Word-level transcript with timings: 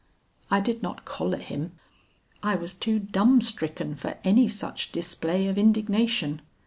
"I 0.49 0.61
did 0.61 0.81
not 0.81 1.05
collar 1.05 1.37
him; 1.37 1.73
I 2.41 2.55
was 2.55 2.73
too 2.73 2.97
dumb 2.97 3.39
stricken 3.39 3.93
for 3.93 4.17
any 4.23 4.47
such 4.47 4.91
display 4.91 5.45
of 5.47 5.59
indignation. 5.59 6.41